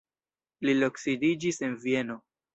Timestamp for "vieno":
1.87-2.19